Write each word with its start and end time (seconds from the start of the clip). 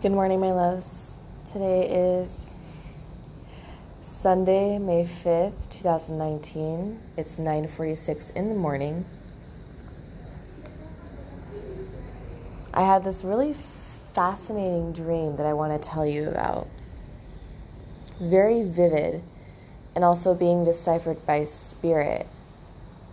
Good 0.00 0.12
morning, 0.12 0.40
my 0.40 0.50
loves. 0.50 1.10
Today 1.44 1.86
is 1.90 2.54
Sunday, 4.02 4.78
May 4.78 5.04
5th, 5.04 5.68
2019. 5.68 6.98
It's 7.18 7.38
9:46 7.38 8.30
in 8.30 8.48
the 8.48 8.54
morning. 8.54 9.04
I 12.72 12.80
had 12.80 13.04
this 13.04 13.24
really 13.24 13.54
fascinating 14.14 14.94
dream 14.94 15.36
that 15.36 15.44
I 15.44 15.52
want 15.52 15.74
to 15.74 15.88
tell 15.88 16.06
you 16.06 16.30
about. 16.30 16.66
Very 18.18 18.62
vivid 18.62 19.22
and 19.94 20.02
also 20.02 20.34
being 20.34 20.64
deciphered 20.64 21.26
by 21.26 21.44
spirit 21.44 22.26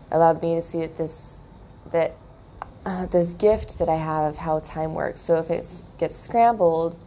allowed 0.10 0.42
me 0.42 0.56
to 0.56 0.62
see 0.62 0.80
that 0.80 0.96
this 0.96 1.36
that 1.92 2.14
uh, 2.88 3.06
this 3.08 3.34
gift 3.34 3.80
that 3.80 3.90
I 3.90 3.98
have 3.98 4.24
of 4.24 4.38
how 4.38 4.60
time 4.60 4.94
works. 4.94 5.20
So 5.20 5.36
if 5.36 5.50
it 5.50 5.68
gets 5.98 6.18
scrambled, 6.18 6.98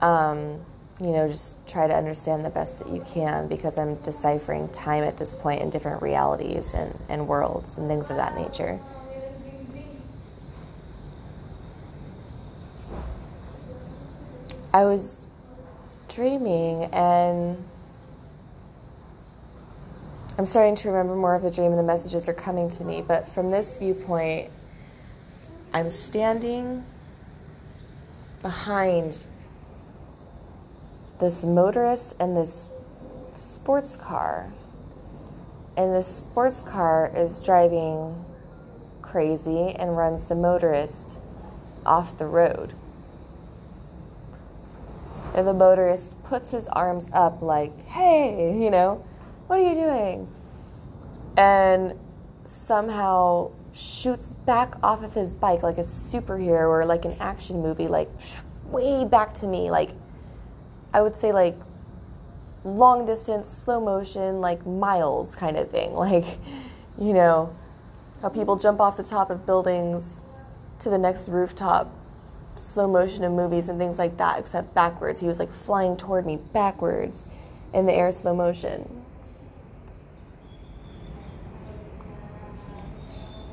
um, 0.00 0.60
you 1.00 1.12
know, 1.12 1.28
just 1.28 1.64
try 1.68 1.86
to 1.86 1.94
understand 1.94 2.44
the 2.44 2.50
best 2.50 2.80
that 2.80 2.88
you 2.88 3.00
can 3.06 3.46
because 3.46 3.78
I'm 3.78 3.94
deciphering 3.96 4.68
time 4.70 5.04
at 5.04 5.16
this 5.16 5.36
point 5.36 5.62
in 5.62 5.70
different 5.70 6.02
realities 6.02 6.74
and, 6.74 6.98
and 7.08 7.28
worlds 7.28 7.78
and 7.78 7.86
things 7.86 8.10
of 8.10 8.16
that 8.16 8.34
nature. 8.34 8.80
I 14.72 14.84
was 14.84 15.30
dreaming 16.08 16.86
and 16.86 17.64
I'm 20.36 20.44
starting 20.44 20.74
to 20.74 20.88
remember 20.88 21.14
more 21.14 21.36
of 21.36 21.42
the 21.42 21.52
dream 21.52 21.70
and 21.70 21.78
the 21.78 21.84
messages 21.84 22.28
are 22.28 22.34
coming 22.34 22.68
to 22.70 22.84
me, 22.84 23.00
but 23.00 23.28
from 23.28 23.52
this 23.52 23.78
viewpoint, 23.78 24.50
I'm 25.74 25.90
standing 25.90 26.84
behind 28.42 29.28
this 31.18 31.44
motorist 31.44 32.14
and 32.20 32.36
this 32.36 32.68
sports 33.32 33.96
car. 33.96 34.52
And 35.76 35.92
this 35.92 36.06
sports 36.06 36.62
car 36.62 37.10
is 37.12 37.40
driving 37.40 38.24
crazy 39.02 39.70
and 39.70 39.96
runs 39.96 40.26
the 40.26 40.36
motorist 40.36 41.18
off 41.84 42.18
the 42.18 42.26
road. 42.26 42.74
And 45.34 45.48
the 45.48 45.54
motorist 45.54 46.22
puts 46.22 46.52
his 46.52 46.68
arms 46.68 47.08
up, 47.12 47.42
like, 47.42 47.84
hey, 47.86 48.56
you 48.56 48.70
know, 48.70 49.04
what 49.48 49.58
are 49.58 49.68
you 49.68 49.74
doing? 49.74 50.28
And 51.36 51.98
somehow 52.44 53.50
shoots 53.74 54.28
back 54.46 54.76
off 54.82 55.02
of 55.02 55.14
his 55.14 55.34
bike 55.34 55.62
like 55.62 55.78
a 55.78 55.82
superhero 55.82 56.68
or 56.68 56.84
like 56.84 57.04
an 57.04 57.16
action 57.20 57.60
movie, 57.60 57.88
like 57.88 58.08
way 58.66 59.04
back 59.04 59.34
to 59.34 59.46
me. 59.46 59.70
Like, 59.70 59.90
I 60.92 61.02
would 61.02 61.16
say, 61.16 61.32
like 61.32 61.56
long 62.64 63.04
distance, 63.04 63.48
slow 63.48 63.80
motion, 63.80 64.40
like 64.40 64.64
miles 64.66 65.34
kind 65.34 65.56
of 65.56 65.70
thing. 65.70 65.92
Like, 66.04 66.38
you 66.98 67.12
know, 67.12 67.52
how 68.22 68.28
people 68.28 68.56
jump 68.56 68.80
off 68.80 68.96
the 68.96 69.02
top 69.02 69.28
of 69.30 69.44
buildings 69.44 70.20
to 70.78 70.90
the 70.90 70.98
next 70.98 71.28
rooftop, 71.28 71.92
slow 72.56 72.86
motion 72.86 73.24
in 73.24 73.34
movies 73.34 73.68
and 73.68 73.78
things 73.78 73.98
like 73.98 74.16
that, 74.18 74.38
except 74.38 74.74
backwards. 74.74 75.18
He 75.18 75.26
was 75.26 75.40
like 75.40 75.52
flying 75.52 75.96
toward 75.96 76.24
me 76.24 76.36
backwards 76.36 77.24
in 77.72 77.86
the 77.86 77.92
air, 77.92 78.12
slow 78.12 78.34
motion. 78.34 79.03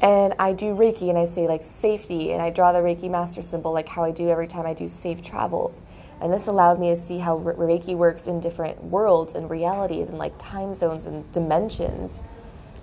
And 0.02 0.33
I 0.39 0.53
do 0.53 0.75
Reiki 0.75 1.09
and 1.09 1.17
I 1.17 1.25
say 1.25 1.47
like 1.47 1.63
safety 1.63 2.31
and 2.31 2.41
I 2.41 2.49
draw 2.49 2.71
the 2.71 2.80
Reiki 2.80 3.09
master 3.09 3.44
symbol 3.44 3.71
like 3.71 3.88
how 3.88 4.03
I 4.03 4.09
do 4.11 4.30
every 4.30 4.47
time 4.47 4.66
I 4.66 4.73
do 4.73 4.88
safe 4.88 5.23
travels. 5.23 5.81
And 6.19 6.33
this 6.33 6.47
allowed 6.47 6.80
me 6.80 6.89
to 6.89 6.97
see 6.97 7.19
how 7.19 7.38
Reiki 7.39 7.95
works 7.95 8.25
in 8.25 8.39
different 8.39 8.83
worlds 8.83 9.33
and 9.33 9.49
realities 9.49 10.09
and 10.09 10.17
like 10.17 10.33
time 10.39 10.73
zones 10.73 11.05
and 11.05 11.31
dimensions. 11.31 12.19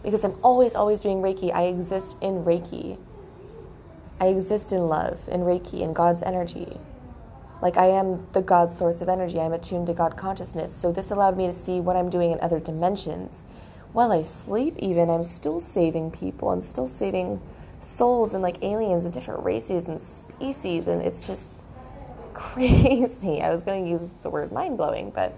Because 0.03 0.25
I'm 0.25 0.37
always, 0.43 0.75
always 0.77 1.01
doing 1.01 1.19
Reiki. 1.19 1.53
I 1.53 1.65
exist 1.65 2.17
in 2.21 2.45
Reiki. 2.45 2.99
I 4.21 4.29
exist 4.29 4.73
in 4.73 4.87
love, 4.87 5.21
in 5.29 5.41
Reiki, 5.41 5.81
in 5.81 5.93
God's 5.93 6.23
energy. 6.23 6.79
Like 7.61 7.77
I 7.77 7.87
am 7.87 8.27
the 8.33 8.43
God 8.43 8.71
source 8.71 9.01
of 9.01 9.09
energy. 9.09 9.41
I'm 9.41 9.53
attuned 9.53 9.89
to 9.89 9.93
God 9.95 10.17
consciousness. 10.17 10.73
So 10.73 10.93
this 10.93 11.11
allowed 11.11 11.37
me 11.37 11.49
to 11.49 11.55
see 11.55 11.81
what 11.81 11.97
I'm 11.97 12.11
doing 12.11 12.31
in 12.31 12.41
other 12.41 12.61
dimensions 12.61 13.43
while 13.93 14.13
I 14.13 14.23
sleep, 14.23 14.77
even, 14.79 15.11
I'm 15.11 15.25
still 15.25 15.61
saving 15.61 16.11
people. 16.11 16.51
I'm 16.51 16.63
still 16.63 16.89
saving 16.89 17.41
souls 17.81 18.35
and 18.35 18.43
like 18.43 18.63
aliens 18.63 19.05
and 19.05 19.15
different 19.15 19.45
races 19.45 19.87
and 19.89 20.01
species. 20.01 20.87
And 20.87 21.03
it's 21.03 21.27
just 21.27 21.49
crazy. 22.35 23.41
I 23.43 23.53
was 23.53 23.63
going 23.63 23.85
to 23.85 23.91
use 23.91 24.11
the 24.23 24.31
word 24.31 24.53
mind 24.53 24.77
blowing, 24.77 25.11
but 25.11 25.35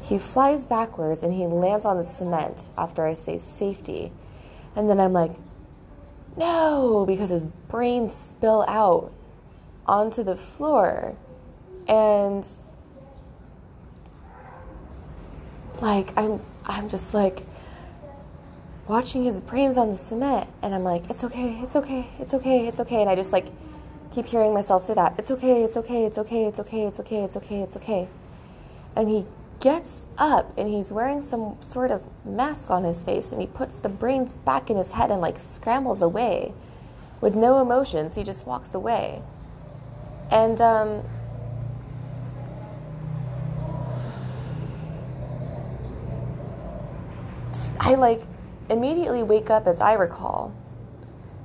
he 0.00 0.18
flies 0.18 0.64
backwards 0.66 1.22
and 1.22 1.34
he 1.34 1.46
lands 1.46 1.84
on 1.84 1.96
the 1.96 2.04
cement 2.04 2.70
after 2.78 3.04
I 3.04 3.14
say 3.14 3.38
safety. 3.38 4.12
And 4.76 4.88
then 4.88 5.00
I'm 5.00 5.12
like, 5.12 5.32
no, 6.36 7.04
because 7.06 7.30
his 7.30 7.46
brains 7.46 8.14
spill 8.14 8.64
out 8.68 9.12
onto 9.86 10.22
the 10.22 10.36
floor. 10.36 11.16
And 11.88 12.46
like 15.80 16.16
I'm 16.16 16.40
I'm 16.64 16.88
just 16.88 17.14
like 17.14 17.46
watching 18.88 19.24
his 19.24 19.40
brains 19.40 19.76
on 19.76 19.92
the 19.92 19.98
cement 19.98 20.48
and 20.62 20.74
I'm 20.74 20.84
like, 20.84 21.08
it's 21.10 21.24
okay, 21.24 21.58
it's 21.62 21.76
okay, 21.76 22.08
it's 22.18 22.34
okay, 22.34 22.68
it's 22.68 22.80
okay. 22.80 23.00
And 23.00 23.10
I 23.10 23.16
just 23.16 23.32
like 23.32 23.46
keep 24.12 24.26
hearing 24.26 24.54
myself 24.54 24.84
say 24.84 24.94
that. 24.94 25.14
It's 25.18 25.30
okay, 25.30 25.62
it's 25.62 25.76
okay, 25.76 26.04
it's 26.04 26.18
okay, 26.18 26.44
it's 26.44 26.58
okay, 26.60 26.82
it's 26.86 27.00
okay, 27.00 27.22
it's 27.22 27.36
okay, 27.36 27.60
it's 27.62 27.76
okay. 27.76 28.08
And 28.94 29.08
he 29.08 29.26
gets 29.60 30.02
up 30.18 30.56
and 30.56 30.68
he's 30.68 30.90
wearing 30.90 31.20
some 31.20 31.56
sort 31.60 31.90
of 31.90 32.02
mask 32.24 32.70
on 32.70 32.84
his 32.84 33.02
face 33.04 33.30
and 33.30 33.40
he 33.40 33.46
puts 33.46 33.78
the 33.78 33.88
brains 33.88 34.32
back 34.32 34.70
in 34.70 34.76
his 34.76 34.92
head 34.92 35.10
and 35.10 35.20
like 35.20 35.38
scrambles 35.38 36.02
away 36.02 36.52
with 37.20 37.34
no 37.34 37.60
emotions. 37.60 38.14
He 38.14 38.22
just 38.22 38.46
walks 38.46 38.74
away. 38.74 39.22
And 40.30 40.60
um, 40.60 41.02
I 47.80 47.94
like 47.94 48.22
immediately 48.68 49.22
wake 49.22 49.50
up 49.50 49.66
as 49.66 49.80
I 49.80 49.94
recall, 49.94 50.52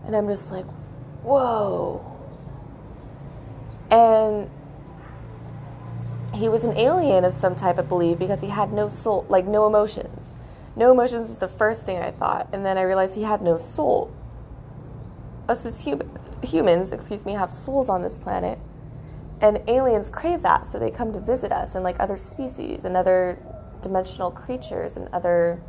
and 0.05 0.15
I'm 0.15 0.27
just 0.27 0.51
like, 0.51 0.65
whoa. 1.23 2.05
And 3.91 4.49
he 6.33 6.47
was 6.49 6.63
an 6.63 6.77
alien 6.77 7.25
of 7.25 7.33
some 7.33 7.55
type 7.55 7.77
I 7.77 7.81
believe, 7.83 8.17
because 8.17 8.41
he 8.41 8.47
had 8.47 8.71
no 8.73 8.87
soul, 8.87 9.25
like 9.29 9.45
no 9.45 9.67
emotions. 9.67 10.35
No 10.75 10.91
emotions 10.91 11.29
is 11.29 11.37
the 11.37 11.49
first 11.49 11.85
thing 11.85 12.01
I 12.01 12.11
thought, 12.11 12.47
and 12.53 12.65
then 12.65 12.77
I 12.77 12.83
realized 12.83 13.15
he 13.15 13.23
had 13.23 13.41
no 13.41 13.57
soul. 13.57 14.11
Us 15.49 15.65
as 15.65 15.83
hum- 15.83 16.09
humans, 16.41 16.91
excuse 16.91 17.25
me, 17.25 17.33
have 17.33 17.51
souls 17.51 17.89
on 17.89 18.01
this 18.01 18.17
planet, 18.17 18.57
and 19.41 19.59
aliens 19.67 20.09
crave 20.09 20.41
that, 20.43 20.65
so 20.65 20.79
they 20.79 20.89
come 20.89 21.11
to 21.13 21.19
visit 21.19 21.51
us, 21.51 21.75
and 21.75 21.83
like 21.83 21.99
other 21.99 22.17
species 22.17 22.85
and 22.85 22.95
other 22.95 23.37
dimensional 23.81 24.31
creatures 24.31 24.95
and 24.95 25.09
other 25.09 25.59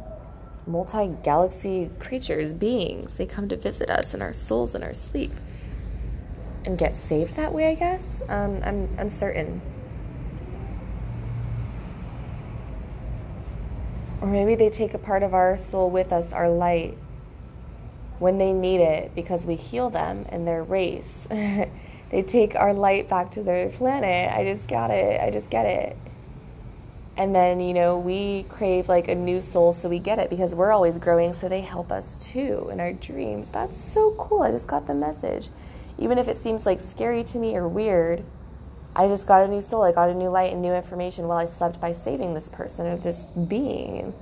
multi 0.66 1.08
galaxy 1.22 1.90
creatures, 1.98 2.52
beings. 2.52 3.14
They 3.14 3.26
come 3.26 3.48
to 3.48 3.56
visit 3.56 3.90
us 3.90 4.14
in 4.14 4.22
our 4.22 4.32
souls 4.32 4.74
in 4.74 4.82
our 4.82 4.94
sleep 4.94 5.32
and 6.64 6.78
get 6.78 6.94
saved 6.94 7.34
that 7.36 7.52
way, 7.52 7.70
I 7.70 7.74
guess. 7.74 8.22
Um, 8.28 8.60
I'm 8.64 8.88
uncertain. 8.98 9.60
Or 14.20 14.28
maybe 14.28 14.54
they 14.54 14.70
take 14.70 14.94
a 14.94 14.98
part 14.98 15.24
of 15.24 15.34
our 15.34 15.56
soul 15.56 15.90
with 15.90 16.12
us, 16.12 16.32
our 16.32 16.48
light, 16.48 16.96
when 18.20 18.38
they 18.38 18.52
need 18.52 18.80
it 18.80 19.12
because 19.16 19.44
we 19.44 19.56
heal 19.56 19.90
them 19.90 20.26
in 20.30 20.44
their 20.44 20.62
race. 20.62 21.26
they 21.30 22.22
take 22.24 22.54
our 22.54 22.72
light 22.72 23.08
back 23.08 23.32
to 23.32 23.42
their 23.42 23.68
planet. 23.70 24.32
I 24.32 24.44
just 24.44 24.68
got 24.68 24.92
it. 24.92 25.20
I 25.20 25.30
just 25.30 25.50
get 25.50 25.66
it 25.66 25.96
and 27.16 27.34
then 27.34 27.60
you 27.60 27.74
know 27.74 27.98
we 27.98 28.44
crave 28.44 28.88
like 28.88 29.08
a 29.08 29.14
new 29.14 29.40
soul 29.40 29.72
so 29.72 29.88
we 29.88 29.98
get 29.98 30.18
it 30.18 30.30
because 30.30 30.54
we're 30.54 30.72
always 30.72 30.96
growing 30.96 31.34
so 31.34 31.48
they 31.48 31.60
help 31.60 31.92
us 31.92 32.16
too 32.16 32.68
in 32.72 32.80
our 32.80 32.92
dreams. 32.92 33.48
That's 33.50 33.78
so 33.78 34.12
cool. 34.18 34.42
I 34.42 34.50
just 34.50 34.66
got 34.66 34.86
the 34.86 34.94
message. 34.94 35.48
Even 35.98 36.18
if 36.18 36.26
it 36.28 36.36
seems 36.36 36.64
like 36.64 36.80
scary 36.80 37.22
to 37.24 37.38
me 37.38 37.54
or 37.56 37.68
weird 37.68 38.24
i 38.94 39.08
just 39.08 39.26
got 39.26 39.42
a 39.42 39.48
new 39.48 39.62
soul. 39.62 39.82
I 39.82 39.92
got 39.92 40.10
a 40.10 40.14
new 40.14 40.28
light 40.28 40.52
and 40.52 40.60
new 40.60 40.74
information 40.74 41.26
while 41.26 41.38
i 41.38 41.46
slept 41.46 41.80
by 41.80 41.92
saving 41.92 42.34
this 42.34 42.48
person 42.48 42.86
or 42.86 42.96
this 42.96 43.26
being. 43.48 44.14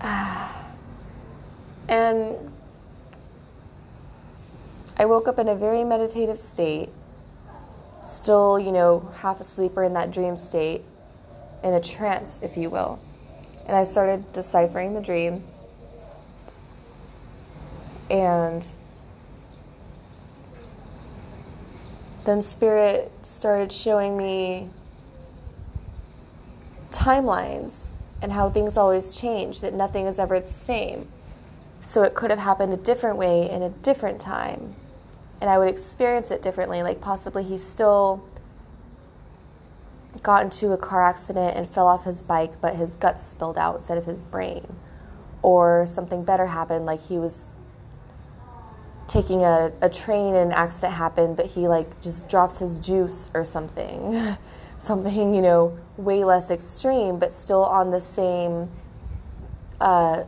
And 1.86 2.50
i 4.96 5.04
woke 5.04 5.28
up 5.28 5.38
in 5.38 5.48
a 5.48 5.54
very 5.54 5.84
meditative 5.84 6.38
state 6.38 6.88
still, 8.04 8.58
you 8.58 8.72
know, 8.72 9.10
half 9.16 9.40
asleep 9.40 9.76
or 9.76 9.84
in 9.84 9.94
that 9.94 10.10
dream 10.10 10.36
state, 10.36 10.82
in 11.62 11.74
a 11.74 11.80
trance, 11.80 12.38
if 12.42 12.56
you 12.56 12.70
will. 12.70 13.00
And 13.66 13.76
I 13.76 13.84
started 13.84 14.32
deciphering 14.32 14.94
the 14.94 15.00
dream. 15.00 15.42
And 18.10 18.66
then 22.24 22.42
Spirit 22.42 23.10
started 23.22 23.72
showing 23.72 24.16
me 24.16 24.68
timelines 26.90 27.88
and 28.22 28.32
how 28.32 28.48
things 28.48 28.76
always 28.76 29.16
change, 29.16 29.60
that 29.60 29.74
nothing 29.74 30.06
is 30.06 30.18
ever 30.18 30.40
the 30.40 30.52
same. 30.52 31.08
So 31.82 32.02
it 32.02 32.14
could 32.14 32.30
have 32.30 32.38
happened 32.38 32.72
a 32.72 32.78
different 32.78 33.18
way 33.18 33.50
in 33.50 33.62
a 33.62 33.68
different 33.68 34.20
time. 34.20 34.74
And 35.44 35.50
I 35.50 35.58
would 35.58 35.68
experience 35.68 36.30
it 36.30 36.40
differently. 36.40 36.82
Like 36.82 37.02
possibly 37.02 37.44
he 37.44 37.58
still 37.58 38.24
got 40.22 40.42
into 40.42 40.72
a 40.72 40.78
car 40.78 41.04
accident 41.04 41.54
and 41.54 41.68
fell 41.68 41.86
off 41.86 42.04
his 42.04 42.22
bike, 42.22 42.58
but 42.62 42.76
his 42.76 42.94
guts 42.94 43.22
spilled 43.22 43.58
out 43.58 43.74
instead 43.74 43.98
of 43.98 44.06
his 44.06 44.22
brain. 44.22 44.66
Or 45.42 45.84
something 45.86 46.24
better 46.24 46.46
happened, 46.46 46.86
like 46.86 47.06
he 47.08 47.18
was 47.18 47.50
taking 49.06 49.42
a, 49.42 49.70
a 49.82 49.90
train 49.90 50.34
and 50.34 50.50
an 50.50 50.52
accident 50.52 50.94
happened, 50.94 51.36
but 51.36 51.44
he 51.44 51.68
like 51.68 52.00
just 52.00 52.26
drops 52.30 52.58
his 52.58 52.80
juice 52.80 53.30
or 53.34 53.44
something. 53.44 54.38
something, 54.78 55.34
you 55.34 55.42
know, 55.42 55.78
way 55.98 56.24
less 56.24 56.50
extreme, 56.50 57.18
but 57.18 57.30
still 57.30 57.66
on 57.66 57.90
the 57.90 58.00
same 58.00 58.70
uh, 59.78 60.24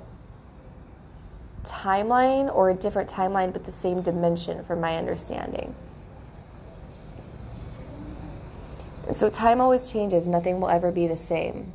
timeline 1.86 2.52
or 2.54 2.70
a 2.70 2.74
different 2.74 3.08
timeline, 3.08 3.52
but 3.52 3.64
the 3.64 3.72
same 3.72 4.02
dimension 4.02 4.64
from 4.64 4.80
my 4.80 4.96
understanding. 4.96 5.74
So 9.12 9.30
time 9.30 9.60
always 9.60 9.90
changes, 9.92 10.26
nothing 10.26 10.60
will 10.60 10.68
ever 10.68 10.90
be 10.90 11.06
the 11.06 11.16
same. 11.16 11.72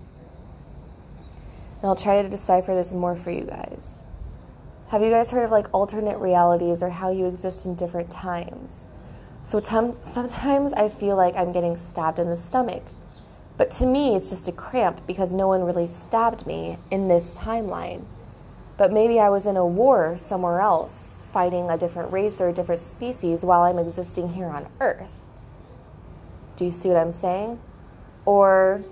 And 1.82 1.86
I'll 1.86 1.96
try 1.96 2.22
to 2.22 2.28
decipher 2.28 2.76
this 2.76 2.92
more 2.92 3.16
for 3.16 3.32
you 3.32 3.46
guys. 3.46 4.02
Have 4.90 5.02
you 5.02 5.10
guys 5.10 5.32
heard 5.32 5.46
of 5.46 5.52
like 5.52 5.74
alternate 5.74 6.18
realities 6.18 6.84
or 6.84 6.90
how 6.90 7.10
you 7.10 7.26
exist 7.28 7.66
in 7.66 7.76
different 7.76 8.12
times? 8.12 8.86
So 9.46 9.62
t- 9.62 9.98
sometimes 10.02 10.74
I 10.74 10.90
feel 10.90 11.16
like 11.16 11.36
I'm 11.38 11.54
getting 11.54 11.78
stabbed 11.78 12.20
in 12.20 12.30
the 12.30 12.36
stomach. 12.36 12.84
But 13.58 13.72
to 13.72 13.86
me, 13.86 14.16
it's 14.16 14.30
just 14.30 14.50
a 14.50 14.52
cramp 14.52 15.08
because 15.08 15.32
no 15.32 15.48
one 15.48 15.64
really 15.64 15.88
stabbed 15.88 16.46
me 16.46 16.78
in 16.92 17.08
this 17.08 17.40
timeline. 17.40 18.04
But 18.78 18.92
maybe 18.92 19.20
I 19.20 19.30
was 19.30 19.46
in 19.46 19.58
a 19.58 19.66
war 19.66 20.18
somewhere 20.18 20.60
else, 20.60 21.16
fighting 21.32 21.70
a 21.70 21.78
different 21.78 22.12
race 22.12 22.42
or 22.42 22.50
a 22.50 22.54
different 22.54 22.82
species 22.82 23.44
while 23.44 23.62
I'm 23.62 23.78
existing 23.78 24.34
here 24.34 24.48
on 24.48 24.68
Earth. 24.80 25.30
Do 26.56 26.66
you 26.66 26.72
see 26.72 26.90
what 26.90 26.98
I'm 26.98 27.12
saying? 27.12 27.60
Or 28.26 28.84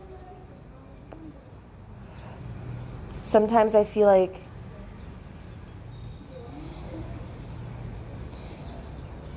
sometimes 3.21 3.75
I 3.75 3.83
feel 3.83 4.07
like 4.07 4.41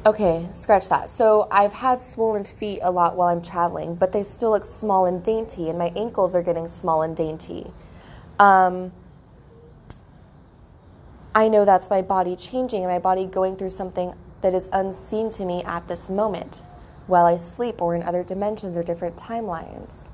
Okay, 0.05 0.49
scratch 0.53 0.89
that. 0.89 1.11
So 1.11 1.47
I've 1.49 1.75
had 1.75 2.01
swollen 2.01 2.43
feet 2.43 2.81
a 2.83 2.91
lot 2.91 3.15
while 3.15 3.29
I'm 3.29 3.41
traveling, 3.41 3.95
but 3.95 4.11
they 4.11 4.25
still 4.25 4.51
look 4.51 4.65
small 4.65 5.07
and 5.07 5.23
dainty, 5.23 5.69
and 5.69 5.79
my 5.79 5.93
ankles 5.95 6.35
are 6.35 6.43
getting 6.43 6.67
small 6.67 7.03
and 7.03 7.17
dainty. 7.17 7.71
Um, 8.41 8.91
I 11.35 11.49
know 11.49 11.65
that's 11.65 11.89
my 11.89 12.03
body 12.03 12.37
changing 12.37 12.83
and 12.83 12.93
my 12.93 12.99
body 12.99 13.25
going 13.27 13.57
through 13.57 13.71
something 13.71 14.13
that 14.43 14.55
is 14.55 14.69
unseen 14.73 15.31
to 15.31 15.47
me 15.47 15.63
at 15.65 15.89
this 15.89 16.11
moment 16.11 16.63
while 17.07 17.25
I 17.25 17.37
sleep 17.37 17.81
or 17.81 17.95
in 17.95 18.03
other 18.03 18.23
dimensions 18.23 18.77
or 18.77 18.83
different 18.83 19.17
timelines. 19.17 20.09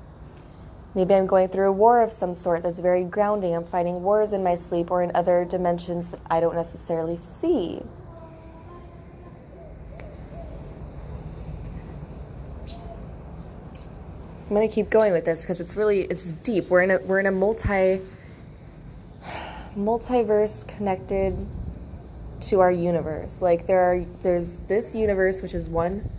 Maybe 0.95 1.13
I'm 1.13 1.27
going 1.27 1.49
through 1.49 1.67
a 1.67 1.71
war 1.71 2.01
of 2.01 2.11
some 2.11 2.33
sort 2.33 2.63
that's 2.63 2.79
very 2.79 3.03
grounding. 3.03 3.53
I'm 3.53 3.65
fighting 3.65 4.01
wars 4.01 4.31
in 4.31 4.43
my 4.43 4.55
sleep 4.55 4.89
or 4.89 5.03
in 5.03 5.11
other 5.13 5.45
dimensions 5.45 6.09
that 6.11 6.21
I 6.29 6.39
don't 6.39 6.55
necessarily 6.55 7.17
see. 7.17 7.81
I'm 14.49 14.55
going 14.55 14.67
to 14.67 14.73
keep 14.73 14.89
going 14.89 15.13
with 15.13 15.25
this 15.25 15.41
because 15.41 15.59
it's 15.59 15.75
really 15.75 16.01
it's 16.03 16.31
deep. 16.31 16.69
We're 16.69 16.81
in 16.81 16.89
a 16.89 16.97
we're 16.99 17.19
in 17.19 17.27
a 17.27 17.31
multi 17.31 18.01
multiverse 19.75 20.67
connected 20.67 21.47
to 22.41 22.59
our 22.59 22.71
universe. 22.71 23.41
Like 23.41 23.67
there 23.67 23.79
are 23.79 24.05
there's 24.23 24.55
this 24.67 24.95
universe 24.95 25.41
which 25.41 25.53
is 25.53 25.69
one 25.69 26.09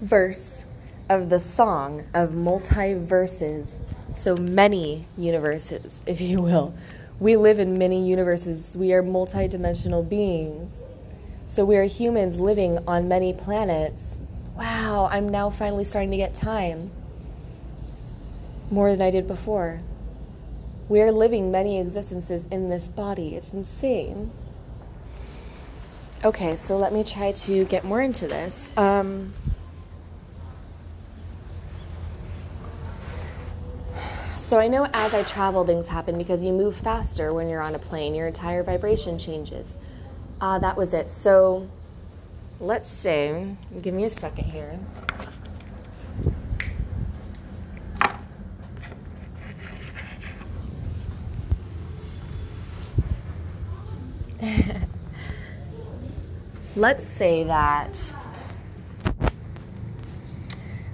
verse 0.00 0.62
of 1.08 1.28
the 1.28 1.40
song 1.40 2.04
of 2.14 2.30
multiverses. 2.30 3.76
So 4.10 4.36
many 4.36 5.06
universes, 5.16 6.02
if 6.06 6.20
you 6.20 6.40
will. 6.40 6.74
We 7.18 7.36
live 7.36 7.58
in 7.58 7.78
many 7.78 8.06
universes. 8.06 8.76
We 8.76 8.92
are 8.92 9.02
multidimensional 9.02 10.06
beings. 10.06 10.72
So 11.46 11.64
we 11.64 11.76
are 11.76 11.84
humans 11.84 12.38
living 12.38 12.78
on 12.86 13.08
many 13.08 13.32
planets. 13.32 14.18
Wow, 14.56 15.08
I'm 15.10 15.28
now 15.28 15.48
finally 15.48 15.84
starting 15.84 16.10
to 16.10 16.16
get 16.16 16.34
time 16.34 16.90
more 18.70 18.90
than 18.90 19.00
I 19.00 19.10
did 19.10 19.26
before. 19.26 19.80
We 20.88 21.02
are 21.02 21.10
living 21.10 21.50
many 21.50 21.80
existences 21.80 22.46
in 22.50 22.68
this 22.68 22.86
body. 22.86 23.34
It's 23.34 23.52
insane. 23.52 24.30
Okay, 26.24 26.56
so 26.56 26.78
let 26.78 26.92
me 26.92 27.02
try 27.02 27.32
to 27.32 27.64
get 27.64 27.84
more 27.84 28.00
into 28.00 28.26
this. 28.28 28.68
Um, 28.76 29.34
so 34.36 34.58
I 34.58 34.68
know 34.68 34.88
as 34.94 35.12
I 35.12 35.24
travel, 35.24 35.66
things 35.66 35.88
happen 35.88 36.16
because 36.16 36.42
you 36.42 36.52
move 36.52 36.76
faster 36.76 37.34
when 37.34 37.48
you're 37.50 37.62
on 37.62 37.74
a 37.74 37.80
plane. 37.80 38.14
Your 38.14 38.28
entire 38.28 38.62
vibration 38.62 39.18
changes. 39.18 39.74
Uh, 40.40 40.58
that 40.60 40.76
was 40.76 40.92
it. 40.92 41.10
So 41.10 41.68
let's 42.60 42.88
say, 42.88 43.56
give 43.82 43.92
me 43.92 44.04
a 44.04 44.10
second 44.10 44.44
here. 44.44 44.78
Let's 56.76 57.06
say 57.06 57.42
that 57.44 57.98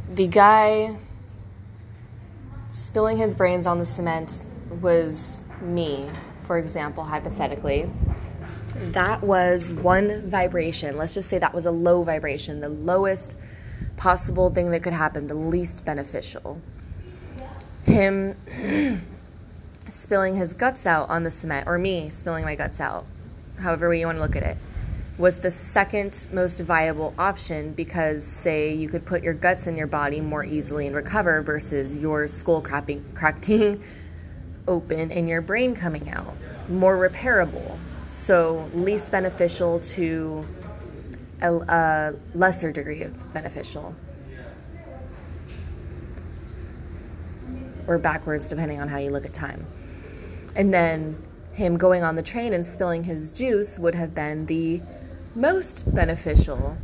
the 0.08 0.28
guy 0.28 0.96
spilling 2.70 3.18
his 3.18 3.34
brains 3.34 3.66
on 3.66 3.80
the 3.80 3.86
cement 3.86 4.44
was 4.80 5.42
me, 5.60 6.08
for 6.46 6.56
example, 6.56 7.02
hypothetically. 7.02 7.90
That 8.92 9.24
was 9.24 9.72
one 9.72 10.30
vibration. 10.30 10.96
Let's 10.96 11.14
just 11.14 11.28
say 11.28 11.38
that 11.38 11.52
was 11.52 11.66
a 11.66 11.72
low 11.72 12.04
vibration, 12.04 12.60
the 12.60 12.68
lowest 12.68 13.36
possible 13.96 14.50
thing 14.50 14.70
that 14.70 14.84
could 14.84 14.92
happen, 14.92 15.26
the 15.26 15.34
least 15.34 15.84
beneficial. 15.84 16.60
Him 17.82 18.36
spilling 19.88 20.36
his 20.36 20.54
guts 20.54 20.86
out 20.86 21.10
on 21.10 21.24
the 21.24 21.30
cement, 21.32 21.66
or 21.66 21.76
me 21.76 22.08
spilling 22.10 22.44
my 22.44 22.54
guts 22.54 22.78
out 22.78 23.04
however 23.58 23.88
way 23.88 23.98
you 23.98 24.06
want 24.06 24.18
to 24.18 24.22
look 24.22 24.36
at 24.36 24.44
it, 24.44 24.56
was 25.22 25.38
the 25.38 25.52
second 25.52 26.26
most 26.32 26.58
viable 26.58 27.14
option 27.16 27.72
because, 27.74 28.26
say, 28.26 28.74
you 28.74 28.88
could 28.88 29.06
put 29.06 29.22
your 29.22 29.34
guts 29.34 29.68
in 29.68 29.76
your 29.76 29.86
body 29.86 30.20
more 30.20 30.44
easily 30.44 30.84
and 30.88 30.96
recover 30.96 31.42
versus 31.42 31.96
your 31.96 32.26
skull 32.26 32.60
cracking, 32.60 33.04
cracking 33.14 33.80
open 34.66 35.12
and 35.12 35.28
your 35.28 35.40
brain 35.40 35.76
coming 35.76 36.10
out. 36.10 36.34
More 36.68 36.96
repairable. 36.96 37.78
So, 38.08 38.68
least 38.74 39.12
beneficial 39.12 39.78
to 39.94 40.44
a, 41.40 41.54
a 41.54 42.14
lesser 42.34 42.72
degree 42.72 43.02
of 43.02 43.32
beneficial. 43.32 43.94
Or 47.86 47.96
backwards, 47.96 48.48
depending 48.48 48.80
on 48.80 48.88
how 48.88 48.98
you 48.98 49.10
look 49.10 49.24
at 49.24 49.32
time. 49.32 49.64
And 50.56 50.74
then 50.74 51.16
him 51.52 51.76
going 51.76 52.02
on 52.02 52.16
the 52.16 52.22
train 52.24 52.52
and 52.52 52.66
spilling 52.66 53.04
his 53.04 53.30
juice 53.30 53.78
would 53.78 53.94
have 53.94 54.16
been 54.16 54.46
the 54.46 54.80
most 55.34 55.92
beneficial 55.94 56.76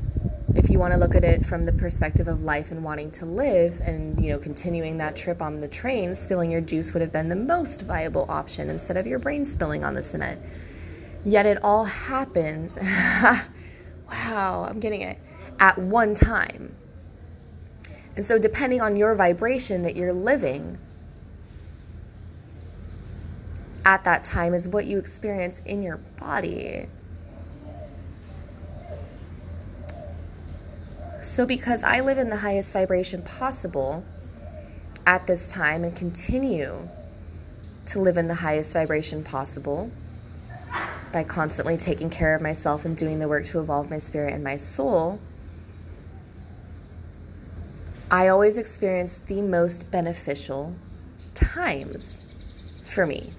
if 0.54 0.70
you 0.70 0.78
want 0.78 0.92
to 0.92 0.98
look 0.98 1.14
at 1.14 1.22
it 1.22 1.44
from 1.44 1.66
the 1.66 1.72
perspective 1.72 2.26
of 2.26 2.42
life 2.42 2.70
and 2.70 2.82
wanting 2.82 3.10
to 3.10 3.26
live 3.26 3.80
and 3.80 4.22
you 4.22 4.30
know 4.30 4.38
continuing 4.38 4.96
that 4.98 5.14
trip 5.14 5.42
on 5.42 5.54
the 5.54 5.68
train 5.68 6.14
spilling 6.14 6.50
your 6.50 6.60
juice 6.60 6.92
would 6.92 7.02
have 7.02 7.12
been 7.12 7.28
the 7.28 7.36
most 7.36 7.82
viable 7.82 8.26
option 8.28 8.70
instead 8.70 8.96
of 8.96 9.06
your 9.06 9.18
brain 9.18 9.44
spilling 9.44 9.84
on 9.84 9.94
the 9.94 10.02
cement. 10.02 10.40
Yet 11.24 11.46
it 11.46 11.62
all 11.62 11.84
happened 11.84 12.76
wow 14.08 14.66
i'm 14.68 14.80
getting 14.80 15.02
it. 15.02 15.18
At 15.60 15.76
one 15.76 16.14
time. 16.14 16.74
And 18.16 18.24
so 18.24 18.38
depending 18.38 18.80
on 18.80 18.96
your 18.96 19.14
vibration 19.14 19.82
that 19.82 19.96
you're 19.96 20.12
living 20.12 20.78
at 23.84 24.04
that 24.04 24.24
time 24.24 24.54
is 24.54 24.68
what 24.68 24.86
you 24.86 24.98
experience 24.98 25.60
in 25.64 25.82
your 25.82 25.98
body. 26.18 26.88
So, 31.22 31.44
because 31.44 31.82
I 31.82 32.00
live 32.00 32.18
in 32.18 32.30
the 32.30 32.36
highest 32.36 32.72
vibration 32.72 33.22
possible 33.22 34.04
at 35.06 35.26
this 35.26 35.50
time 35.50 35.84
and 35.84 35.94
continue 35.94 36.88
to 37.86 38.00
live 38.00 38.16
in 38.16 38.28
the 38.28 38.34
highest 38.34 38.72
vibration 38.72 39.24
possible, 39.24 39.90
by 41.12 41.24
constantly 41.24 41.76
taking 41.76 42.10
care 42.10 42.34
of 42.34 42.42
myself 42.42 42.84
and 42.84 42.96
doing 42.96 43.18
the 43.18 43.28
work 43.28 43.44
to 43.44 43.60
evolve 43.60 43.90
my 43.90 43.98
spirit 43.98 44.34
and 44.34 44.44
my 44.44 44.56
soul, 44.56 45.18
I 48.10 48.28
always 48.28 48.56
experience 48.56 49.18
the 49.26 49.42
most 49.42 49.90
beneficial 49.90 50.74
times 51.34 52.20
for 52.84 53.06
me. 53.06 53.32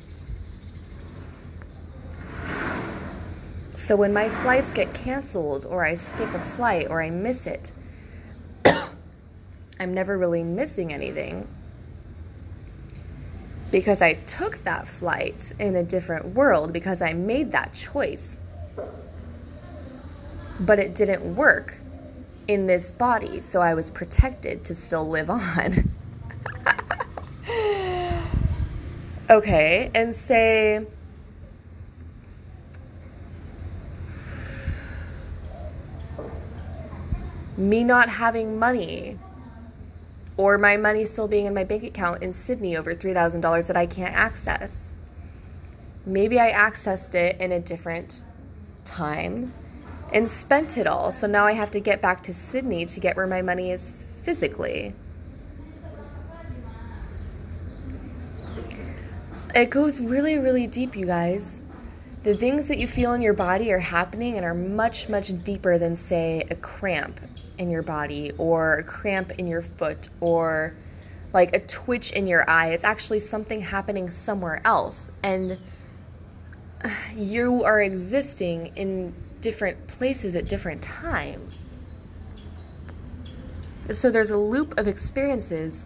So 3.90 3.96
when 3.96 4.14
my 4.14 4.30
flights 4.30 4.72
get 4.72 4.94
canceled, 4.94 5.66
or 5.66 5.84
I 5.84 5.96
skip 5.96 6.32
a 6.36 6.40
flight, 6.40 6.92
or 6.92 7.02
I 7.02 7.10
miss 7.10 7.48
it, 7.48 7.72
I'm 9.80 9.96
never 9.96 10.16
really 10.16 10.44
missing 10.44 10.94
anything 10.94 11.48
because 13.72 14.00
I 14.00 14.14
took 14.14 14.60
that 14.60 14.88
flight 14.88 15.54
in 15.58 15.76
a 15.76 15.82
different 15.82 16.36
world 16.36 16.72
because 16.72 17.02
I 17.02 17.14
made 17.14 17.52
that 17.54 17.74
choice. 17.74 18.40
But 20.60 20.78
it 20.78 20.94
didn't 20.94 21.36
work 21.36 21.78
in 22.48 22.68
this 22.68 22.92
body, 22.92 23.42
so 23.42 23.60
I 23.60 23.74
was 23.74 23.90
protected 23.90 24.64
to 24.66 24.76
still 24.76 25.08
live 25.08 25.32
on. 25.32 25.90
okay, 29.32 29.90
and 29.96 30.16
say, 30.16 30.86
me 37.60 37.84
not 37.84 38.08
having 38.08 38.58
money 38.58 39.20
or 40.38 40.58
my 40.58 40.78
money 40.78 41.04
still 41.04 41.28
being 41.28 41.46
in 41.46 41.54
my 41.54 41.66
bank 41.66 41.84
account 41.84 42.24
in 42.24 42.32
Sydney 42.32 42.78
over 42.78 42.96
$3,000 42.96 43.68
that 43.68 43.76
I 43.76 43.86
can't 43.86 44.16
access. 44.16 44.94
Maybe 46.06 46.40
I 46.40 46.52
accessed 46.52 47.14
it 47.16 47.40
in 47.42 47.52
a 47.52 47.60
different 47.60 48.24
time 48.86 49.54
and 50.14 50.26
spent 50.26 50.78
it 50.78 50.88
all. 50.88 51.12
So 51.12 51.28
now 51.28 51.46
I 51.46 51.52
have 51.52 51.70
to 51.72 51.82
get 51.82 52.02
back 52.02 52.24
to 52.24 52.34
Sydney 52.34 52.86
to 52.86 53.00
get 53.02 53.18
where 53.18 53.28
my 53.28 53.42
money 53.42 53.72
is 53.72 53.94
physically. 54.24 54.96
It 59.54 59.70
goes 59.70 60.00
really, 60.00 60.38
really 60.38 60.66
deep, 60.66 60.96
you 60.96 61.06
guys. 61.06 61.62
The 62.24 62.38
things 62.38 62.70
that 62.70 62.78
you 62.78 62.88
feel 62.88 63.12
in 63.14 63.22
your 63.22 63.34
body 63.34 63.72
are 63.74 63.80
happening 63.80 64.38
and 64.38 64.46
are 64.46 64.54
much, 64.54 65.10
much 65.10 65.44
deeper 65.44 65.78
than, 65.78 65.96
say, 65.96 66.46
a 66.50 66.56
cramp 66.56 67.20
in 67.60 67.70
your 67.70 67.84
body 67.84 68.32
or 68.38 68.80
a 68.80 68.84
cramp 68.84 69.32
in 69.38 69.46
your 69.46 69.62
foot 69.62 70.10
or 70.22 70.76
like 71.34 71.54
a 71.54 71.60
twitch 71.60 72.12
in 72.12 72.26
your 72.26 72.50
eye. 72.50 72.70
It's 72.72 72.84
actually 72.84 73.20
something 73.20 73.62
happening 73.62 74.10
somewhere 74.10 74.62
else. 74.66 75.12
And 75.22 75.60
you 77.16 77.64
are 77.64 77.82
existing 77.82 78.72
in 78.76 79.14
different 79.42 79.88
places 79.88 80.36
at 80.36 80.48
different 80.48 80.82
times. 80.82 81.64
So 83.92 84.10
there's 84.10 84.30
a 84.30 84.38
loop 84.38 84.78
of 84.78 84.88
experiences, 84.88 85.84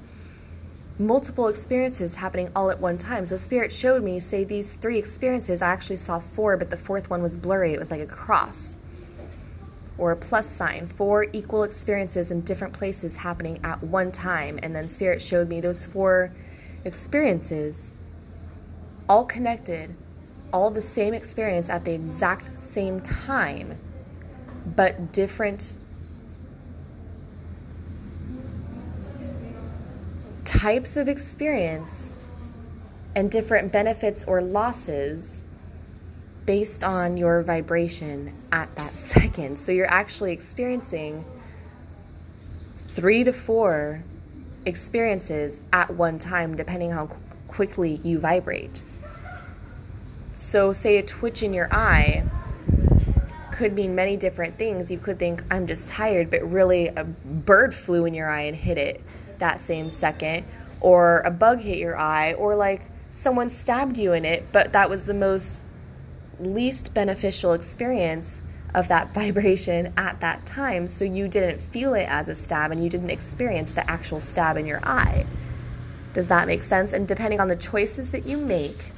multiple 1.00 1.48
experiences 1.48 2.16
happening 2.16 2.52
all 2.56 2.70
at 2.70 2.80
one 2.80 2.98
time. 2.98 3.26
So 3.26 3.38
Spirit 3.38 3.72
showed 3.72 4.04
me, 4.04 4.20
say, 4.20 4.44
these 4.44 4.74
three 4.74 4.98
experiences. 4.98 5.62
I 5.62 5.70
actually 5.70 5.98
saw 5.98 6.20
four, 6.20 6.58
but 6.58 6.70
the 6.70 6.78
fourth 6.78 7.10
one 7.10 7.22
was 7.22 7.38
blurry. 7.38 7.74
It 7.74 7.80
was 7.80 7.92
like 7.92 8.02
a 8.02 8.06
cross 8.06 8.76
or 9.98 10.12
a 10.12 10.16
plus 10.16 10.50
sign, 10.50 10.88
four 10.88 11.28
equal 11.34 11.64
experiences 11.64 12.32
in 12.32 12.42
different 12.42 12.74
places 12.74 13.18
happening 13.18 13.60
at 13.64 13.84
one 13.84 14.12
time. 14.12 14.60
And 14.64 14.76
then 14.76 14.90
Spirit 14.90 15.22
showed 15.22 15.48
me 15.50 15.62
those 15.62 15.86
four 15.86 16.34
experiences, 16.84 17.92
all 19.08 19.26
connected, 19.26 19.96
all 20.52 20.70
the 20.70 20.82
same 20.82 21.14
experience 21.14 21.70
at 21.70 21.86
the 21.86 21.94
exact 21.94 22.60
same 22.60 23.00
time, 23.02 23.80
but 24.76 25.12
different 25.12 25.76
types 30.44 30.96
of 30.96 31.08
experience 31.08 32.12
and 33.16 33.30
different 33.30 33.72
benefits 33.72 34.24
or 34.26 34.42
losses 34.42 35.42
based 36.46 36.84
on 36.84 37.18
your 37.18 37.42
vibration 37.44 38.34
at 38.52 38.74
that 38.76 38.96
second. 38.96 39.58
So 39.58 39.72
you're 39.72 39.90
actually 39.90 40.32
experiencing 40.32 41.26
three 42.90 43.24
to 43.24 43.34
four 43.34 44.04
experiences 44.66 45.60
at 45.72 45.92
one 45.92 46.20
time, 46.20 46.56
depending 46.56 46.92
how 46.92 47.10
quickly 47.48 48.00
you 48.04 48.20
vibrate. 48.20 48.82
So, 50.34 50.74
say 50.74 50.98
a 50.98 51.04
twitch 51.04 51.44
in 51.44 51.54
your 51.54 51.68
eye 51.72 52.24
could 53.52 53.74
mean 53.74 53.94
many 53.94 54.18
different 54.18 54.58
things. 54.58 54.90
You 54.90 54.98
could 54.98 55.20
think, 55.20 55.44
I'm 55.52 55.68
just 55.68 55.88
tired, 55.88 56.32
but 56.32 56.42
really 56.50 56.88
a 56.88 57.04
bird 57.04 57.74
flew 57.76 58.06
in 58.06 58.14
your 58.14 58.30
eye 58.30 58.42
and 58.42 58.56
hit 58.56 58.78
it 58.78 59.02
that 59.38 59.60
same 59.60 59.90
second, 59.90 60.46
or 60.82 61.22
a 61.22 61.32
bug 61.32 61.60
hit 61.60 61.78
your 61.78 61.98
eye, 61.98 62.34
or 62.34 62.56
like 62.56 62.82
someone 63.12 63.50
stabbed 63.50 63.98
you 63.98 64.14
in 64.14 64.26
it, 64.26 64.48
but 64.52 64.74
that 64.74 64.90
was 64.90 65.06
the 65.06 65.14
most 65.14 65.62
least 66.40 66.94
beneficial 66.94 67.54
experience 67.54 68.42
of 68.74 68.88
that 68.88 69.14
vibration 69.14 69.94
at 69.98 70.20
that 70.22 70.46
time. 70.46 70.88
So 70.88 71.06
you 71.06 71.28
didn't 71.28 71.60
feel 71.60 71.94
it 71.94 72.08
as 72.10 72.28
a 72.28 72.36
stab 72.36 72.72
and 72.72 72.84
you 72.84 72.90
didn't 72.90 73.10
experience 73.10 73.72
the 73.72 73.90
actual 73.90 74.20
stab 74.20 74.58
in 74.58 74.66
your 74.66 74.80
eye. 74.84 75.26
Does 76.14 76.28
that 76.28 76.48
make 76.48 76.64
sense? 76.64 76.94
And 76.94 77.08
depending 77.08 77.40
on 77.40 77.48
the 77.48 77.56
choices 77.56 78.12
that 78.12 78.26
you 78.26 78.38
make, 78.38 78.92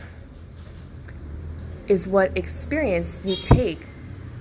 is 1.88 2.08
what 2.08 2.36
experience 2.38 3.22
you 3.24 3.36
take 3.36 3.88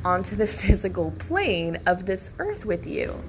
onto 0.04 0.36
the 0.36 0.46
physical 0.62 1.10
plane 1.12 1.78
of 1.86 2.06
this 2.06 2.30
earth 2.38 2.64
with 2.64 2.86
you. 2.86 3.22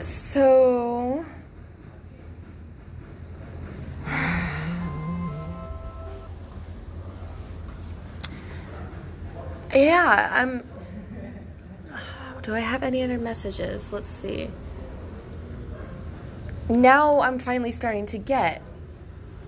So, 0.00 1.24
yeah, 9.74 10.30
I'm. 10.32 10.68
Do 12.42 12.54
I 12.54 12.60
have 12.60 12.82
any 12.82 13.02
other 13.02 13.18
messages? 13.18 13.92
Let's 13.92 14.10
see. 14.10 14.50
Now 16.68 17.20
I'm 17.20 17.38
finally 17.38 17.70
starting 17.70 18.06
to 18.06 18.18
get 18.18 18.62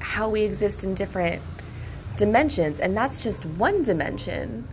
how 0.01 0.29
we 0.29 0.43
exist 0.43 0.85
in 0.85 0.95
different 0.95 1.43
dimensions, 2.17 2.81
and 2.81 2.97
that's 2.97 3.23
just 3.23 3.45
one 3.45 3.83
dimension. 3.83 4.67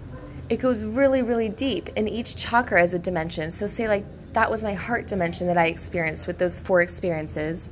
It 0.50 0.57
goes 0.57 0.83
really, 0.83 1.22
really 1.22 1.50
deep, 1.50 1.89
and 1.95 2.10
each 2.10 2.36
chakra 2.36 2.83
is 2.83 2.93
a 2.93 3.00
dimension. 3.00 3.51
So, 3.51 3.67
say, 3.67 3.88
like, 3.88 4.05
that 4.33 4.51
was 4.51 4.63
my 4.63 4.74
heart 4.74 5.07
dimension 5.07 5.48
that 5.48 5.57
I 5.57 5.67
experienced 5.67 6.27
with 6.27 6.38
those 6.38 6.60
four 6.60 6.81
experiences. 6.81 7.69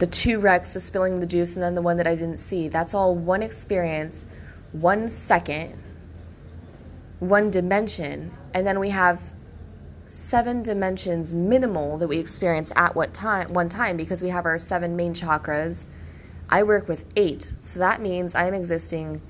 The 0.00 0.06
two 0.06 0.40
wrecks, 0.40 0.72
the 0.72 0.80
spilling 0.80 1.20
the 1.20 1.26
juice, 1.26 1.54
and 1.54 1.62
then 1.62 1.74
the 1.74 1.82
one 1.82 1.96
that 1.98 2.06
I 2.06 2.14
didn't 2.14 2.38
see. 2.38 2.68
That's 2.68 2.92
all 2.92 3.14
one 3.14 3.42
experience 3.42 4.24
one 4.72 5.08
second, 5.08 5.76
one 7.18 7.50
dimension, 7.50 8.32
and 8.54 8.66
then 8.66 8.78
we 8.78 8.90
have 8.90 9.34
seven 10.06 10.62
dimensions 10.62 11.32
minimal 11.32 11.98
that 11.98 12.08
we 12.08 12.18
experience 12.18 12.72
at 12.74 12.96
what 12.96 13.14
time 13.14 13.52
one 13.52 13.68
time 13.68 13.96
because 13.96 14.22
we 14.22 14.28
have 14.28 14.44
our 14.44 14.58
seven 14.58 14.96
main 14.96 15.14
chakras. 15.14 15.84
I 16.48 16.62
work 16.64 16.88
with 16.88 17.04
eight, 17.14 17.52
so 17.60 17.78
that 17.78 18.00
means 18.00 18.34
I'm 18.34 18.54
existing 18.54 19.22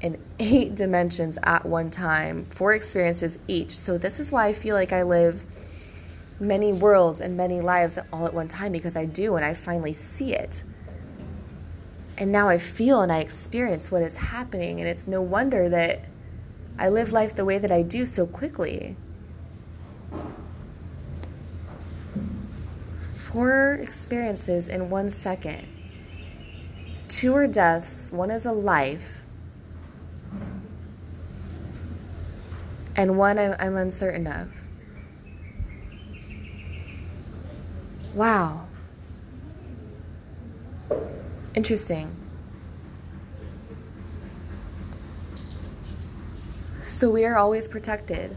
in 0.00 0.18
eight 0.38 0.74
dimensions 0.82 1.38
at 1.42 1.64
one 1.64 1.90
time, 1.90 2.44
four 2.46 2.74
experiences 2.74 3.38
each. 3.48 3.70
So 3.70 3.96
this 3.96 4.20
is 4.20 4.30
why 4.30 4.46
I 4.46 4.52
feel 4.52 4.74
like 4.74 4.92
I 4.92 5.02
live 5.02 5.44
many 6.38 6.72
worlds 6.72 7.20
and 7.20 7.36
many 7.36 7.60
lives 7.60 7.98
all 8.12 8.26
at 8.26 8.34
one 8.34 8.48
time 8.48 8.72
because 8.72 8.96
I 8.96 9.04
do 9.04 9.36
and 9.36 9.44
I 9.44 9.54
finally 9.54 9.92
see 9.92 10.34
it. 10.34 10.62
And 12.18 12.32
now 12.32 12.48
I 12.48 12.58
feel 12.58 13.02
and 13.02 13.12
I 13.12 13.18
experience 13.20 13.90
what 13.90 14.02
is 14.02 14.16
happening. 14.16 14.80
And 14.80 14.88
it's 14.88 15.06
no 15.06 15.20
wonder 15.20 15.68
that 15.68 16.04
I 16.78 16.88
live 16.88 17.12
life 17.12 17.34
the 17.34 17.44
way 17.44 17.58
that 17.58 17.72
I 17.72 17.82
do 17.82 18.06
so 18.06 18.26
quickly. 18.26 18.96
Four 23.14 23.74
experiences 23.82 24.68
in 24.68 24.88
one 24.88 25.10
second. 25.10 25.66
Two 27.08 27.34
are 27.34 27.46
deaths, 27.46 28.10
one 28.10 28.30
is 28.30 28.44
a 28.44 28.52
life, 28.52 29.24
and 32.96 33.16
one 33.16 33.38
I'm, 33.38 33.54
I'm 33.60 33.76
uncertain 33.76 34.26
of. 34.26 34.65
Wow. 38.16 38.66
Interesting. 41.54 42.16
So 46.82 47.10
we 47.10 47.26
are 47.26 47.36
always 47.36 47.68
protected. 47.68 48.34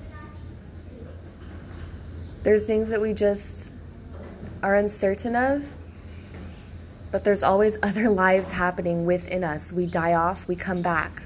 There's 2.43 2.65
things 2.65 2.89
that 2.89 2.99
we 2.99 3.13
just 3.13 3.71
are 4.61 4.75
uncertain 4.75 5.33
of, 5.37 5.63
but 7.09 7.23
there's 7.23 7.41
always 7.41 7.77
other 7.83 8.09
lives 8.09 8.49
happening 8.49 9.05
within 9.05 9.45
us. 9.45 9.71
We 9.71 9.85
die 9.85 10.13
off, 10.13 10.45
we 10.45 10.57
come 10.57 10.81
back. 10.81 11.23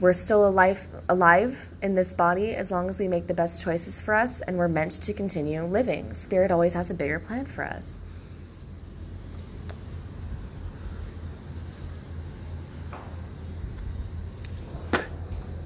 We're 0.00 0.12
still 0.12 0.46
alive, 0.46 0.88
alive 1.08 1.70
in 1.80 1.94
this 1.94 2.12
body 2.12 2.54
as 2.56 2.70
long 2.70 2.90
as 2.90 2.98
we 2.98 3.06
make 3.06 3.28
the 3.28 3.34
best 3.34 3.62
choices 3.62 4.00
for 4.00 4.14
us, 4.14 4.40
and 4.40 4.58
we're 4.58 4.68
meant 4.68 4.90
to 4.90 5.12
continue 5.12 5.64
living. 5.64 6.12
Spirit 6.14 6.50
always 6.50 6.74
has 6.74 6.90
a 6.90 6.94
bigger 6.94 7.20
plan 7.20 7.46
for 7.46 7.64
us. 7.64 7.98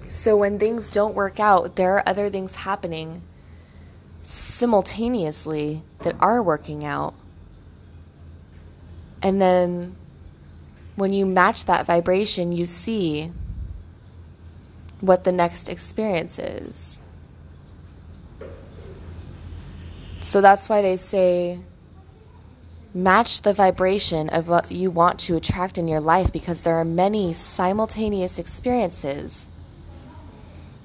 So 0.09 0.37
when 0.37 0.59
things 0.59 0.91
don't 0.91 1.15
work 1.15 1.39
out, 1.39 1.77
there 1.77 1.95
are 1.95 2.03
other 2.07 2.29
things 2.29 2.57
happening 2.57 3.23
simultaneously 4.23 5.83
that 6.01 6.17
are 6.21 6.43
working 6.43 6.85
out. 6.85 7.15
And 9.23 9.41
then 9.41 9.97
when 10.97 11.13
you 11.13 11.27
match 11.27 11.67
that 11.67 11.87
vibration, 11.87 12.53
you 12.53 12.67
see 12.67 13.33
what 15.01 15.25
the 15.25 15.33
next 15.33 15.69
experience 15.69 16.39
is. 16.39 17.01
So 20.21 20.41
that's 20.41 20.69
why 20.69 20.83
they 20.83 20.97
say 20.97 21.61
match 22.93 23.43
the 23.43 23.53
vibration 23.53 24.29
of 24.31 24.49
what 24.49 24.73
you 24.73 24.91
want 24.91 25.19
to 25.21 25.37
attract 25.37 25.77
in 25.77 25.87
your 25.87 26.01
life 26.01 26.33
because 26.33 26.63
there 26.63 26.77
are 26.77 26.85
many 26.85 27.33
simultaneous 27.33 28.39
experiences 28.39 29.45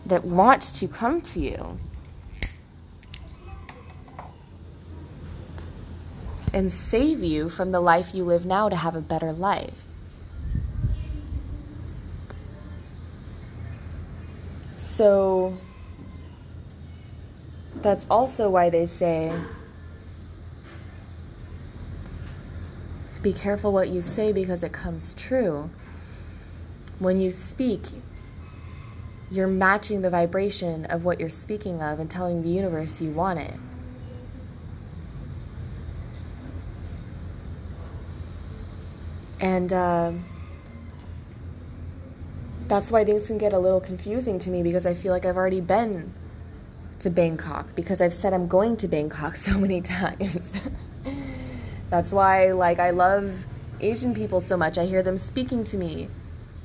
that 0.06 0.25
want 0.25 0.62
to 0.62 0.88
come 0.88 1.22
to 1.22 1.39
you. 1.39 1.80
And 6.53 6.70
save 6.70 7.24
you 7.24 7.48
from 7.48 7.72
the 7.72 7.80
life 7.80 8.13
you 8.13 8.25
live 8.25 8.46
now 8.46 8.68
to 8.68 8.75
have 8.75 8.96
a 8.96 9.01
better 9.01 9.32
life. 9.32 9.86
So 14.91 15.57
that's 17.75 18.05
also 18.10 18.50
why 18.50 18.69
they 18.69 18.86
say 18.86 19.33
be 23.21 23.31
careful 23.31 23.71
what 23.71 23.88
you 23.88 24.01
say 24.01 24.33
because 24.33 24.63
it 24.63 24.74
comes 24.74 25.13
true. 25.13 25.69
When 27.00 27.17
you 27.17 27.31
speak, 27.31 27.83
you're 29.29 29.48
matching 29.48 30.01
the 30.01 30.10
vibration 30.10 30.83
of 30.86 31.05
what 31.05 31.21
you're 31.21 31.29
speaking 31.29 31.81
of 31.81 32.00
and 32.00 32.12
telling 32.12 32.43
the 32.43 32.50
universe 32.50 33.00
you 33.00 33.12
want 33.12 33.39
it. 33.39 33.53
And 39.39 39.71
uh, 39.71 40.12
that's 42.72 42.90
why 42.90 43.04
things 43.04 43.28
can 43.28 43.38
get 43.38 43.51
a 43.51 43.60
little 43.60 43.82
confusing 43.82 44.40
to 44.40 44.50
me 44.50 44.63
because 44.63 44.86
I 44.86 44.94
feel 44.94 45.12
like 45.12 45.25
I've 45.25 45.36
already 45.36 45.60
been 45.60 46.13
to 47.00 47.10
Bangkok 47.10 47.75
because 47.75 48.00
I've 48.00 48.13
said 48.13 48.34
I'm 48.34 48.48
going 48.48 48.78
to 48.78 48.88
Bangkok 48.88 49.36
so 49.48 49.60
many 49.60 49.82
times. 49.82 50.50
that's 51.90 52.13
why, 52.13 52.54
like, 52.54 52.80
I 52.80 52.92
love 52.92 53.46
Asian 53.82 54.13
people 54.13 54.40
so 54.40 54.56
much. 54.56 54.78
I 54.78 54.86
hear 54.86 55.04
them 55.04 55.18
speaking 55.18 55.66
to 55.66 55.75
me 55.75 56.08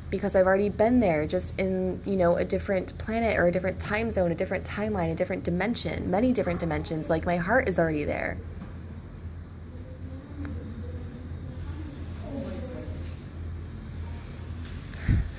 because 0.08 0.36
I've 0.36 0.46
already 0.46 0.68
been 0.68 1.00
there 1.00 1.26
just 1.26 1.58
in, 1.58 2.00
you 2.06 2.14
know, 2.14 2.36
a 2.36 2.44
different 2.44 2.96
planet 2.98 3.36
or 3.36 3.48
a 3.48 3.50
different 3.50 3.80
time 3.80 4.08
zone, 4.08 4.30
a 4.30 4.36
different 4.36 4.64
timeline, 4.64 5.10
a 5.10 5.16
different 5.16 5.42
dimension, 5.42 6.08
many 6.08 6.32
different 6.32 6.60
dimensions. 6.60 7.10
Like 7.10 7.26
my 7.26 7.38
heart 7.38 7.68
is 7.68 7.80
already 7.80 8.04
there. 8.04 8.38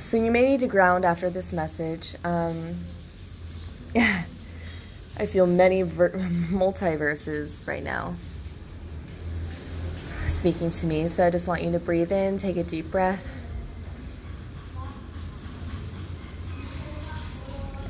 So 0.07 0.15
you 0.15 0.31
may 0.31 0.45
need 0.45 0.61
to 0.61 0.67
ground 0.67 1.03
after 1.03 1.29
this 1.29 1.51
message. 1.51 2.15
Um, 2.23 2.77
I 3.97 5.25
feel 5.25 5.45
many 5.45 5.81
ver- 5.81 6.11
multiverses 6.49 7.67
right 7.67 7.83
now 7.83 8.15
speaking 10.25 10.71
to 10.71 10.85
me. 10.85 11.09
So 11.09 11.27
I 11.27 11.29
just 11.29 11.45
want 11.45 11.61
you 11.61 11.73
to 11.73 11.79
breathe 11.79 12.13
in, 12.13 12.37
take 12.37 12.55
a 12.55 12.63
deep 12.63 12.89
breath. 12.89 13.27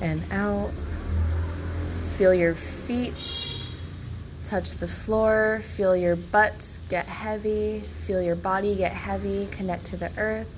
and 0.02 0.24
out. 0.32 0.72
Feel 2.18 2.34
your 2.34 2.56
feet 2.56 3.48
touch 4.44 4.72
the 4.72 4.88
floor. 4.88 5.62
Feel 5.76 5.96
your 5.96 6.16
butt 6.16 6.80
get 6.90 7.06
heavy. 7.06 7.82
Feel 8.06 8.24
your 8.24 8.36
body 8.36 8.76
get 8.76 8.94
heavy. 8.94 9.48
Connect 9.52 9.86
to 9.86 9.98
the 9.98 10.10
earth. 10.18 10.57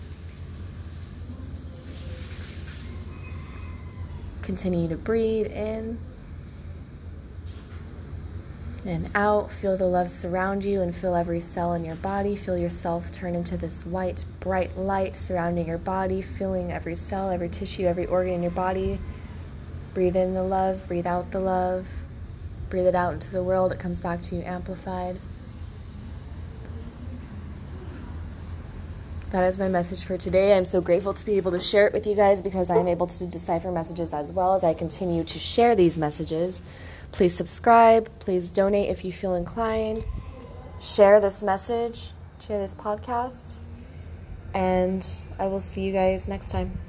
Continue 4.49 4.87
to 4.87 4.95
breathe 4.95 5.45
in 5.45 5.99
and 8.83 9.11
out. 9.13 9.51
Feel 9.51 9.77
the 9.77 9.85
love 9.85 10.09
surround 10.09 10.65
you 10.65 10.81
and 10.81 10.95
feel 10.95 11.13
every 11.13 11.39
cell 11.39 11.75
in 11.75 11.85
your 11.85 11.97
body. 11.97 12.35
Feel 12.35 12.57
yourself 12.57 13.11
turn 13.11 13.35
into 13.35 13.57
this 13.57 13.85
white, 13.85 14.25
bright 14.39 14.75
light 14.75 15.15
surrounding 15.15 15.67
your 15.67 15.77
body, 15.77 16.23
filling 16.23 16.71
every 16.71 16.95
cell, 16.95 17.29
every 17.29 17.47
tissue, 17.47 17.85
every 17.85 18.07
organ 18.07 18.33
in 18.33 18.41
your 18.41 18.49
body. 18.49 18.97
Breathe 19.93 20.15
in 20.15 20.33
the 20.33 20.41
love, 20.41 20.87
breathe 20.87 21.05
out 21.05 21.29
the 21.29 21.39
love, 21.39 21.85
breathe 22.71 22.87
it 22.87 22.95
out 22.95 23.13
into 23.13 23.29
the 23.29 23.43
world. 23.43 23.71
It 23.71 23.77
comes 23.77 24.01
back 24.01 24.19
to 24.23 24.35
you 24.35 24.41
amplified. 24.41 25.19
That 29.31 29.43
is 29.43 29.59
my 29.59 29.67
message 29.67 30.05
for 30.05 30.17
today. 30.17 30.57
I'm 30.57 30.65
so 30.65 30.81
grateful 30.81 31.13
to 31.13 31.23
be 31.23 31.37
able 31.37 31.51
to 31.51 31.59
share 31.59 31.85
it 31.85 31.93
with 31.93 32.07
you 32.07 32.15
guys 32.15 32.41
because 32.41 32.71
I'm 32.71 32.87
able 32.87 33.05
to 33.05 33.27
decipher 33.27 33.71
messages 33.71 34.11
as 34.11 34.31
well 34.31 34.55
as 34.55 34.63
I 34.63 34.73
continue 34.73 35.23
to 35.23 35.37
share 35.37 35.75
these 35.75 35.99
messages. 35.99 36.63
Please 37.11 37.35
subscribe. 37.35 38.09
Please 38.17 38.49
donate 38.49 38.89
if 38.89 39.05
you 39.05 39.13
feel 39.13 39.35
inclined. 39.35 40.03
Share 40.81 41.19
this 41.19 41.43
message, 41.43 42.11
share 42.39 42.59
this 42.59 42.73
podcast, 42.73 43.57
and 44.53 45.05
I 45.37 45.45
will 45.45 45.59
see 45.59 45.83
you 45.83 45.91
guys 45.91 46.27
next 46.27 46.49
time. 46.49 46.79